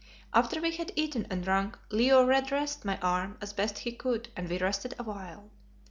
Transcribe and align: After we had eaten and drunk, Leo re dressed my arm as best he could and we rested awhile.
After 0.33 0.59
we 0.59 0.71
had 0.75 0.91
eaten 0.95 1.27
and 1.29 1.43
drunk, 1.43 1.77
Leo 1.91 2.23
re 2.23 2.41
dressed 2.41 2.83
my 2.83 2.97
arm 3.03 3.37
as 3.39 3.53
best 3.53 3.77
he 3.77 3.91
could 3.91 4.29
and 4.35 4.49
we 4.49 4.57
rested 4.57 4.95
awhile. 4.97 5.51